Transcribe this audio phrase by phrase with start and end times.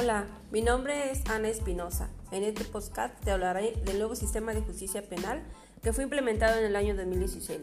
[0.00, 2.08] Hola, mi nombre es Ana Espinosa.
[2.30, 5.42] En este podcast te hablaré del nuevo sistema de justicia penal
[5.82, 7.62] que fue implementado en el año 2016.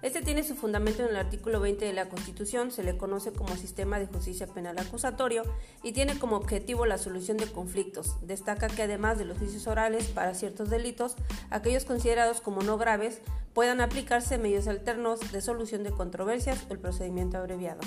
[0.00, 3.58] Este tiene su fundamento en el artículo 20 de la Constitución, se le conoce como
[3.58, 5.42] Sistema de Justicia Penal Acusatorio
[5.82, 8.16] y tiene como objetivo la solución de conflictos.
[8.26, 11.14] Destaca que además de los juicios orales para ciertos delitos,
[11.50, 13.20] aquellos considerados como no graves
[13.52, 17.80] puedan aplicarse medios alternos de solución de controversias o el procedimiento abreviado.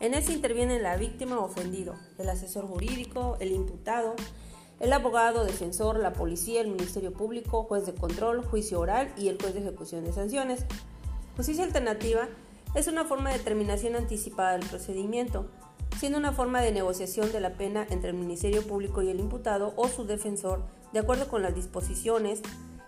[0.00, 4.14] En ese intervienen la víctima o ofendido, el asesor jurídico, el imputado,
[4.80, 9.38] el abogado, defensor, la policía, el Ministerio Público, juez de control, juicio oral y el
[9.38, 10.64] juez de ejecución de sanciones.
[11.36, 12.28] Justicia alternativa
[12.74, 15.50] es una forma de determinación anticipada del procedimiento,
[15.98, 19.74] siendo una forma de negociación de la pena entre el Ministerio Público y el imputado
[19.76, 20.62] o su defensor,
[20.94, 22.40] de acuerdo con las disposiciones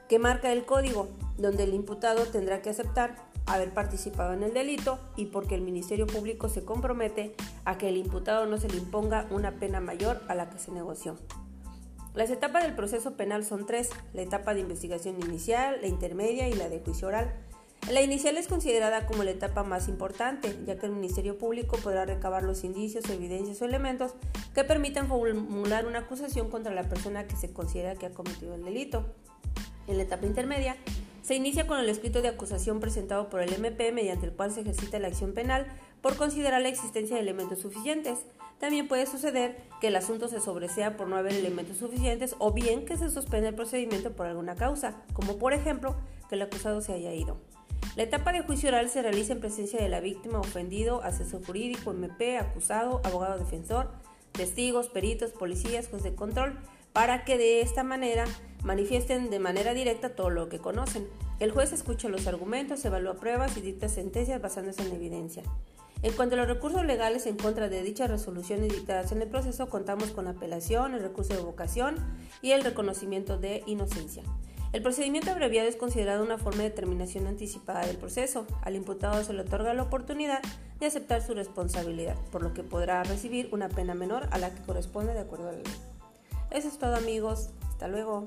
[0.09, 4.99] que marca el código, donde el imputado tendrá que aceptar haber participado en el delito
[5.17, 9.27] y porque el Ministerio Público se compromete a que el imputado no se le imponga
[9.31, 11.17] una pena mayor a la que se negoció.
[12.15, 16.53] Las etapas del proceso penal son tres, la etapa de investigación inicial, la intermedia y
[16.53, 17.33] la de juicio oral.
[17.91, 22.05] La inicial es considerada como la etapa más importante, ya que el Ministerio Público podrá
[22.05, 24.13] recabar los indicios, evidencias o elementos
[24.55, 28.65] que permitan formular una acusación contra la persona que se considera que ha cometido el
[28.65, 29.07] delito.
[29.89, 30.77] En la etapa intermedia,
[31.23, 34.61] se inicia con el escrito de acusación presentado por el MP mediante el cual se
[34.61, 35.67] ejercita la acción penal
[36.01, 38.19] por considerar la existencia de elementos suficientes.
[38.59, 42.85] También puede suceder que el asunto se sobresea por no haber elementos suficientes o bien
[42.85, 45.97] que se suspende el procedimiento por alguna causa, como por ejemplo
[46.29, 47.39] que el acusado se haya ido.
[47.97, 51.91] La etapa de juicio oral se realiza en presencia de la víctima, ofendido, asesor jurídico,
[51.91, 53.91] MP, acusado, abogado defensor,
[54.33, 56.59] testigos, peritos, policías, juez de control,
[56.93, 58.25] para que de esta manera
[58.63, 61.09] manifiesten de manera directa todo lo que conocen.
[61.41, 65.43] El juez escucha los argumentos, evalúa pruebas y dicta sentencias basándose en evidencia.
[66.03, 69.69] En cuanto a los recursos legales en contra de dichas resoluciones dictadas en el proceso,
[69.69, 71.97] contamos con apelación, el recurso de vocación
[72.43, 74.25] y el reconocimiento de inocencia.
[74.73, 78.47] El procedimiento abreviado es considerado una forma de determinación anticipada del proceso.
[78.63, 80.41] Al imputado se le otorga la oportunidad
[80.81, 84.63] de aceptar su responsabilidad, por lo que podrá recibir una pena menor a la que
[84.63, 85.92] corresponde de acuerdo a la ley.
[86.53, 87.49] Eso es todo amigos.
[87.69, 88.25] Hasta luego.